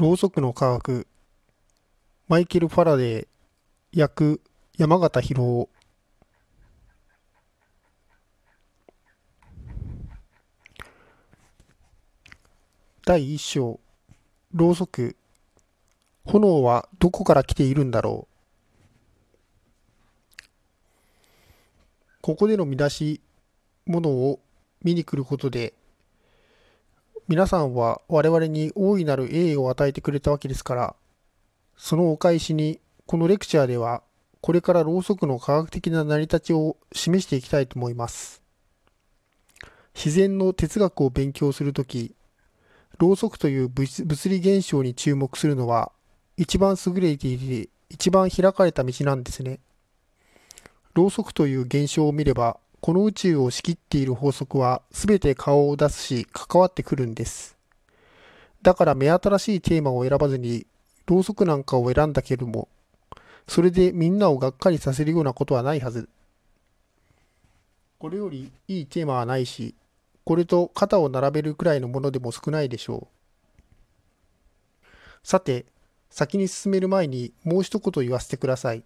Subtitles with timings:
[0.00, 1.06] ろうそくの科学
[2.26, 3.26] マイケル・ファラデー
[3.92, 4.40] 役
[4.78, 5.68] 山形博夫。
[13.04, 13.78] 第一章。
[14.54, 15.16] ろうそく。
[16.24, 18.34] 炎はどこから来ているんだろう。
[22.22, 23.20] ここでの見出し
[23.84, 24.40] ものを
[24.82, 25.74] 見に来ることで
[27.30, 30.96] 皆さんは我々に大いなる栄誉を与えてくれたわけですから
[31.76, 34.02] そのお返しにこのレクチャーでは
[34.40, 38.42] これからろうそくの科学的な成り立ちを示していきたいと思います。
[39.94, 42.16] 自然の哲学を勉強するとき
[42.98, 45.92] ろうそくという物理現象に注目するのは
[46.36, 49.60] 一番優れていて一番開かれた道なんですね。
[50.94, 57.58] ろうそくという現象を見ればこの宇宙を仕切っている法則は全て顔を出すし関わってくるんです。
[58.62, 60.66] だから目新しいテーマを選ばずに
[61.06, 62.68] ろうそくなんかを選んだけれども
[63.46, 66.08] それでみんなをがっかりさせるようなことはないはず。
[67.98, 69.74] これよりいいテーマはないし
[70.24, 74.86] これと肩を並べるくらいのものでも少ないでしょう。
[75.22, 75.66] さて
[76.08, 78.82] 先に進める前にもう一言言わせてください。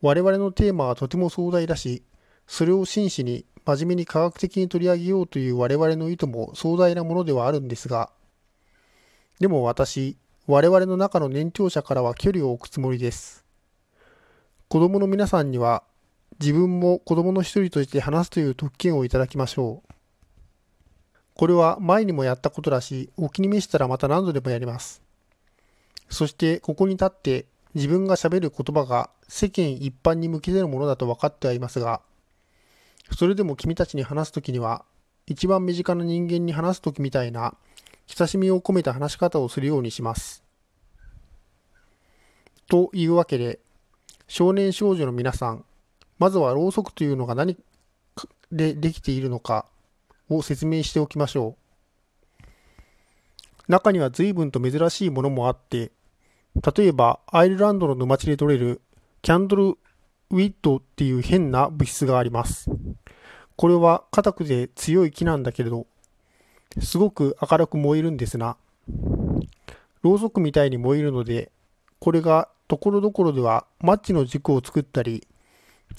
[0.00, 2.02] 我々のテーマはとても壮大だし、
[2.50, 8.10] それを真摯に真面目に科学的に取り上げようという我々の意図も壮大なものではあるんですが、
[9.38, 10.16] でも私、
[10.48, 13.44] 我々の中の年長者からは距離を置くつもりです。
[14.66, 15.84] 子供の皆さんには、
[16.40, 19.92] 自分も子供の一人として話すという特権をいただきましょう。
[21.36, 25.02] これは前にもやったことだし、お気に召したらまた何度でもやります。
[26.08, 32.00] そしてここに立って自分がしゃべる言葉が世間一般に向けてのものだと分かってはいますが、
[33.16, 34.84] それでも君たちに話すときには、
[35.26, 37.54] 一番身近な人間に話すときみたいな、
[38.06, 40.42] 親しみを込めた話し方をするようにします。
[42.68, 43.60] というわけで、
[44.26, 45.64] 少年少女の皆さん、
[46.18, 47.56] まずはろうそくというのが何
[48.52, 49.66] でできているのか
[50.28, 52.52] を説明しておきましょう。
[53.70, 55.92] 中には随分と珍しいものもあって、
[56.76, 58.80] 例えばアイルランドの沼地で取れる
[59.22, 59.78] キャンドル
[60.30, 62.70] ウィッドっていう変な物質があります。
[63.56, 65.86] これは硬くて強い木なんだけれど、
[66.80, 68.56] すごく明るく燃えるんですな。
[70.02, 71.50] ろうそくみたいに燃えるので、
[71.98, 75.26] これがところどころではマッチの軸を作ったり、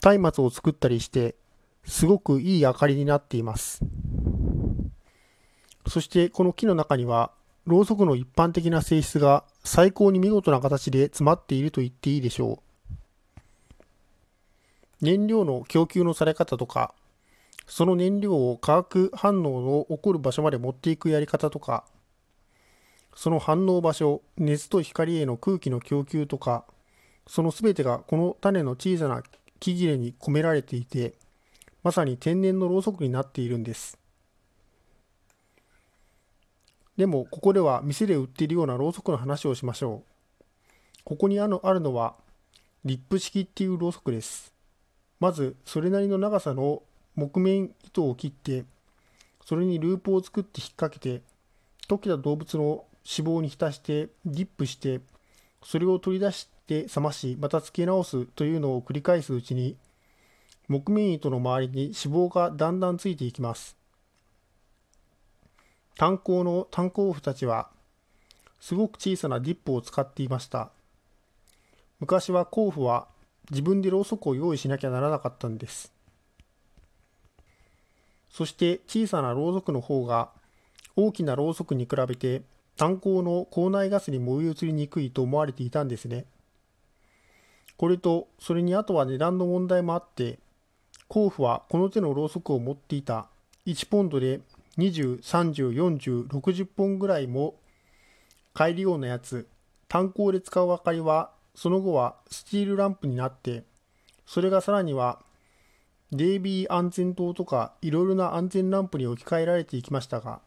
[0.01, 1.35] 松明を作ったりして、
[1.85, 3.81] すごくいい明かりになっています。
[5.87, 7.31] そしてこの木の中には
[7.65, 12.70] ろうそくの一般的な性質が最高に見事な形で詰まっていると言っていいでしょう。
[15.01, 16.93] 燃料の供給のされ方とか、
[17.67, 21.85] その燃料を化学反応の起こる場所まで持っていくやり方とか、
[23.15, 26.65] その反応場所、熱と光への空気の供給とか、
[27.27, 29.23] その全てがこの種の小さな
[29.59, 31.13] 木切れに込められていて、
[31.83, 33.97] まさに天然のろうそくになっているんです。
[36.95, 40.33] でもここでは店で売っているようなろうそくの話をしましょう。
[41.03, 42.15] ここにあるのは
[42.85, 44.53] リップ式っていうろうそくです。
[45.21, 46.81] まずそれなりの長さの
[47.15, 48.65] 木綿糸を切って
[49.45, 51.21] それにループを作って引っ掛けて
[51.87, 54.99] 溶けた動物の脂肪に浸してディップして
[55.63, 59.77] それを取り出して冷ましまた付け直すというのを繰り返すうちに
[60.67, 63.81] 木綿糸の周りに脂肪がだんだんついていきます。
[66.01, 67.69] 炭鉱の炭鉱夫たちは
[68.59, 70.71] すごく小さなディップを使っていました
[71.99, 73.07] 昔は鉱夫は
[73.51, 75.93] 自分でろうそくを用意しなきゃならなかったんです。
[78.29, 80.29] そして小さなろうそくの方が
[80.95, 82.41] 大きなろうそくに比べて
[82.77, 86.25] 炭鉱の口内ガスに燃え移りにくいと思われていたんですね。
[87.77, 90.39] これとそれにあとは値段の問題もあって
[91.07, 93.27] 甲府はこの手のろうそくを持っていた
[93.67, 94.39] 1ポンドで
[94.77, 97.55] 20、30、40、60本ぐらいも
[98.53, 99.47] 買えるようなやつ、
[99.87, 103.63] 炭鉱で使う明かりは、その後はスチールランプになって、
[104.25, 105.19] それがさらには、
[106.11, 110.41] デイビー安全灯とかいろいろな安全ランプに置き換えられていきましたが、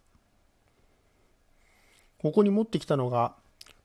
[2.19, 3.35] ここに持ってきたのが、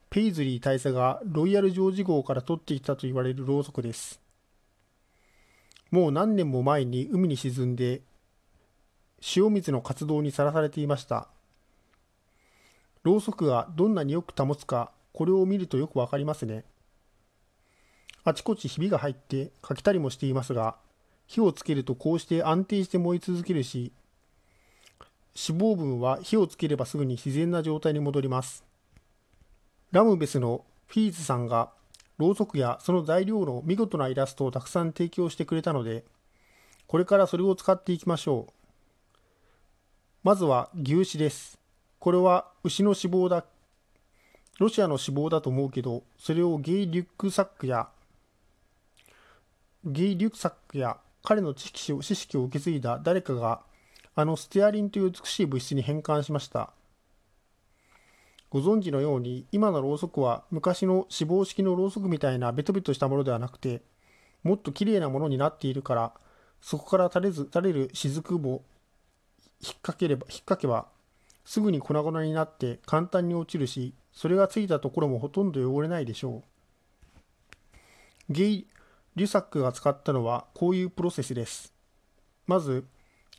[0.09, 4.19] ペイズリー大佐がロイヤルジョージ号から取ってきたと言われるろうそくです。
[5.91, 8.01] もう何年も前に海に沈んで
[9.35, 11.27] 塩水の活動にさらされていました。
[13.03, 16.63] ろうそくがどんなによく保つか、これを見るとよくわかりますね。
[18.29, 20.75] あちこちひびが入ってかけたりもしていますが、
[21.25, 23.91] 火をつけるとこうして安定して燃え続けるし、
[25.35, 28.63] 脂肪分は火をつければすぐに自然な状態に戻ります。
[29.91, 31.71] ラムベスのフィーズさんが
[32.19, 36.03] ろうそくやその材料の見事なイラストをたくさん提供してくれたので、
[36.85, 38.53] これからそれを使っていきましょう。
[40.21, 41.57] まずは牛脂です。
[41.97, 43.45] これは牛の脂肪だ。
[44.59, 47.87] ロシアの脂肪だと思うけど、それをゲイ・リュックサックや、
[49.85, 53.61] ゲイ・リュクサックや彼の知識を知識を受け継いだ誰かが、
[54.15, 56.71] あのステアリンという美しい物質に変換しました。
[58.49, 63.81] ご存知のように、今のろうそくは昔の脂肪式のろうそくみたいなベトベトしたものではなくて、
[64.43, 66.13] もっと綺麗なものになっているから、
[66.61, 68.63] そこから垂れず垂れる雫も
[69.61, 70.87] 引っ掛ければ、引っ掛けば、
[71.45, 76.43] すぐに粉々になって簡単に落ちるし、それがついたところもほとんど汚れないでしょ
[78.29, 78.33] う。
[78.33, 78.67] ゲイ・
[79.19, 81.73] リュサックが使ったのはこういうプロセスです。
[82.47, 82.85] まず、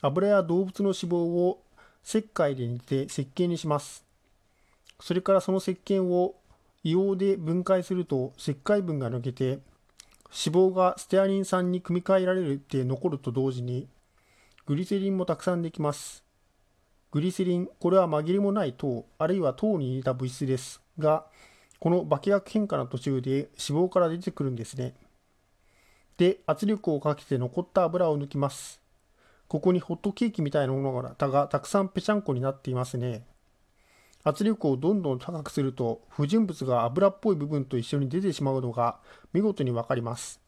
[0.00, 1.62] 油や動物の脂肪を
[2.04, 4.04] 石灰で煮て石鹸にします。
[5.00, 6.36] それからその石鹸を
[6.84, 13.88] 硫黄で分解すると石灰分が抜けて脂肪がステアリン酸に組み換えられるって残ると同時に
[14.66, 16.24] グリセリンもたくさんできます。
[17.10, 21.26] グリセリン、これは紛れもない糖、あるいは糖に入れた物質ですが、
[21.80, 24.94] この化学変化の途中で脂肪から出てくるんですね。
[26.20, 28.78] で、圧力をかけて残った油を抜きます。
[29.48, 33.24] ここにホットケーキみたいなものがたくさんぺちゃんこになっていますね。
[34.22, 38.98] 圧力をどんどん高くすると不純物が油っぽい部分と一緒に出てしまうのが
[39.32, 40.42] 見事にわかります。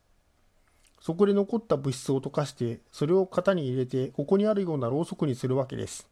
[1.00, 6.06] そこで残った物質を溶かしてそれを型に入れてここにあるようなろうそくにするわけです。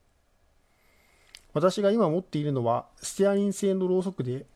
[1.53, 4.47] 私が今持っているのはステアリン製のろうそくで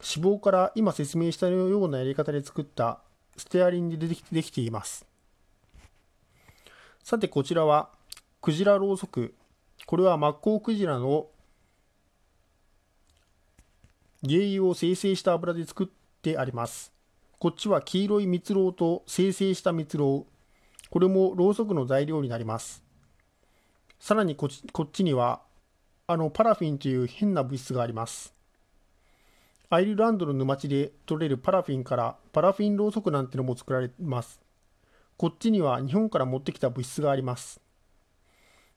[0.00, 2.98] 脂肪から今説明したようなやり方で作った
[3.36, 5.06] ステアリンででできています。
[7.02, 7.90] さてこちらは
[8.40, 9.34] クジラろうそく。
[9.86, 11.26] これはマッコウクジラの
[14.24, 15.86] 原油を生成した油で作っ
[16.22, 16.92] てあります。
[17.38, 20.24] こっちは黄色い蜜蝋と生成した蜜蝋。
[20.90, 22.84] これもろうそくの材料になります。
[23.98, 25.42] さらにこっちには、
[26.06, 28.34] あのパラフィンという変な物質があります。
[29.72, 34.38] アイルランドの沼地で取れるパラフィンからパラフィンろうそくなんてのも作られます。
[35.16, 37.58] こっちには日本から持ってきた物質があります。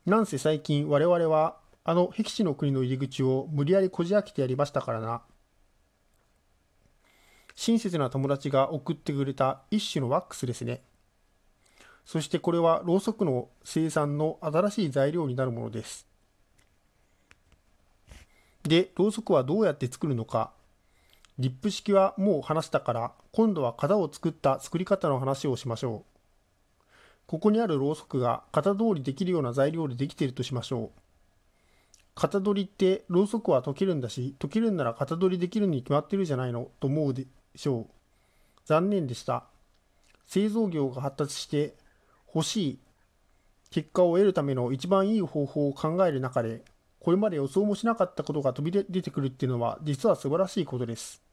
[0.05, 5.21] なんせ最近我々はあの僻地の国の入り口を無理やりこじ開けてやりましたからな。
[7.55, 10.81] 親切な友達が送ってくれた一種のワックスですね。
[12.05, 16.07] そしてこれはろうそくの生産の新しい材料になるものです。
[18.63, 20.54] で、ろうそくはどうやって作るのか。
[21.37, 26.15] リップ式はもう話したから、今度は型を作った作り方の話をしましょう。
[27.27, 30.99] ここにあるろうそくが型通りできるような材料でできているとしましょう。
[32.15, 37.85] 型取りってろうそくは溶けるんだし、溶けるんなら型取りできるに決まってるじゃないのと思うでしょう。
[38.65, 39.43] 残念でした。
[40.25, 41.75] 製造業が発達して
[42.33, 42.79] 欲しい
[43.71, 46.63] 結果を得るための一番いい方法を考える中で、
[47.01, 51.24] これまで予想もしなかったことが飛び出てくるっていうのは実は素晴らしいことです。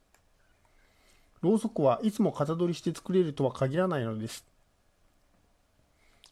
[1.43, 4.47] ろうそくはいつも型取りして作れるとは限らないのです。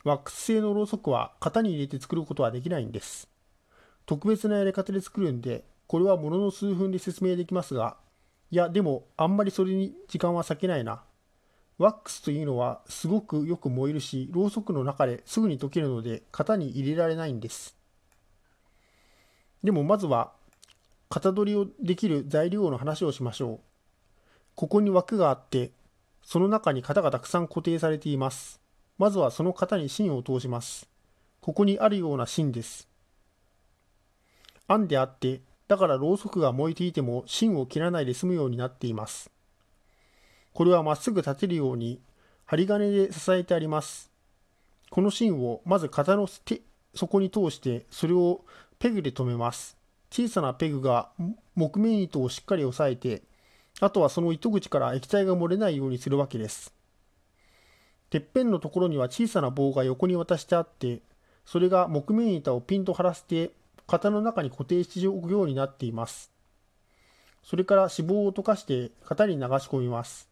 [0.05, 3.29] ワックス製のろうそくは型に入れて作ることはできないんです。
[4.07, 7.97] 特別なやり方で作るんで、これはものの数分で説明できますが、
[8.51, 11.03] いや、でも、あんまりそれに時間は割けないな。
[11.79, 17.77] ワックスというのはすごくよく燃えるし、ろうそくの中ですぐに溶けるので、型に入れられないんです。
[19.63, 20.33] でもまずは、
[21.09, 23.70] 型取りをできる材料の話をしましょう。
[24.55, 25.73] ここに枠があって、
[26.23, 28.61] その中に型がたくさん固定されています。
[28.99, 30.89] まずはその型に芯を通します。
[31.41, 32.89] ここにあるような芯です。
[34.69, 39.31] 案であって、だからろうそくが燃えていても芯を切らないで済むようになっています。
[40.53, 42.01] これはまっすぐ立てるように
[42.45, 44.11] 針金で支えてあります。
[44.91, 46.27] この芯をまず型の
[46.95, 48.45] 底に通してそれを
[48.79, 49.77] ペグで留めます。
[50.11, 51.11] 小さなペグが
[51.55, 53.23] 木目糸をしっかり押さえて、
[53.81, 56.73] あとはその糸口から液体が漏れないようにするわけです。
[58.11, 61.01] てっぺんのところには小さな棒が横に渡してあって、
[61.47, 63.53] それが木目板をピンと張らせて
[63.87, 66.31] 型の中に固定しておくようになっています。
[67.43, 70.29] それから脂肪を溶かして型に流し込みます。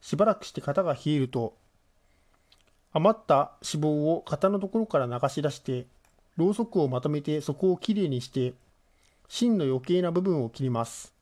[0.00, 1.54] しばらくして型が冷えると、
[2.92, 5.86] 余った脂肪を型のところから流し出して、
[6.36, 8.54] ろうそくをまとめて底をきれいにして、
[9.28, 11.15] 芯の余計な部分を切ります。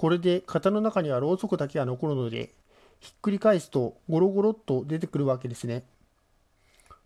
[0.00, 2.54] これで型の中にはろうそくだけが残るので、
[3.00, 5.84] ひっくり返すとゴロゴロっと出てくるわけですね。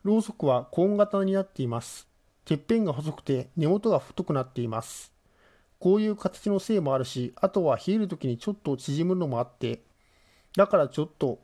[0.05, 2.07] ろうそくはコーン型になっています。
[2.45, 5.13] てっぺんが細くて根元が太くなっています。
[5.81, 9.83] こういう形のせいもあるし、あとは冷える時にちょっと縮むのもあって、
[10.57, 11.41] だからちょっと、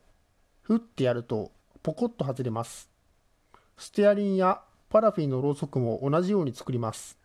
[0.62, 1.50] ふってやると、
[1.82, 2.88] ポコッと外れます。
[3.76, 7.19] ステアリンやパラフィンのろうそくも同じように作ります。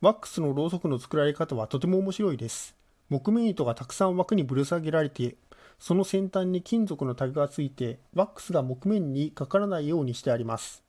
[0.00, 2.74] ワックスのろうそくの作られ方はとても面白いです。
[3.10, 5.36] 木目糸がたくさん枠にぶら下げられて、
[5.78, 10.82] その先端に金属のタグがついて、ワックスが木面にかからないようにしてあります。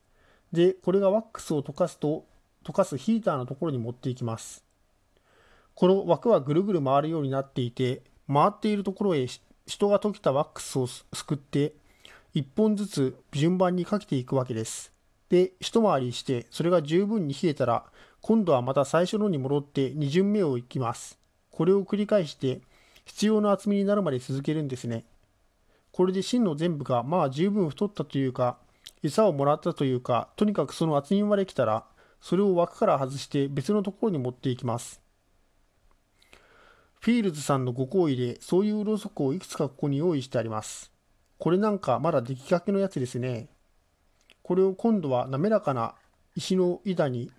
[0.54, 2.26] で、これがワックスを溶かすと、
[2.64, 4.64] 溶かすヒーターのところに持っていきます。
[5.76, 9.28] この枠はぐるぐる回るようになっていて、回っているところへ
[9.66, 11.74] 人が溶けたワックスをすくって、
[12.34, 14.94] 1本ずつ順番にかけていくわけです。
[15.28, 17.91] で、一回りして、それが十分に冷えたら、
[18.22, 21.18] 今度はまた最初のに戻って2巡目をいきます。
[21.50, 22.62] これを繰り返して、
[23.06, 25.06] 必要な厚みになるまで続けるんですね。
[25.92, 28.58] これで芯の全部がまあ十分太ったというか、
[29.02, 31.86] 餌をもらったというか、とにかくその厚みまで来たら、
[32.22, 35.02] それを枠から外して別のところに持っていきます。
[37.00, 40.92] フィールズさんのご好意で、そういうろうそくをいくつかここに用意してあります。
[41.40, 43.50] これなんかまだ出来かけのやつですね。
[44.44, 45.96] これを今度は滑らかな
[46.36, 47.32] 石の板に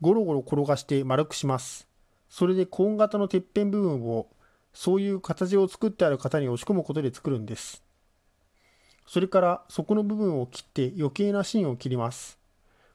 [0.00, 1.86] ゴロゴロ転がして丸くします。
[2.28, 4.28] それでコーン型のてっぺん部分を
[4.72, 7.82] そういう形を作ってある型に押し込むことで作るんです。
[9.06, 12.38] それからそこの部分を切って余計な芯を切ります。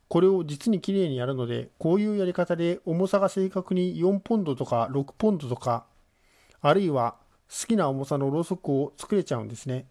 [0.07, 5.85] これを実にきれいにやるので、こういうやり方で重さが正確に4ポンドとか6ポンドとか、
[6.61, 7.17] あるいは
[7.49, 9.85] 好きな重さのろうそくを作れちゃうんですね。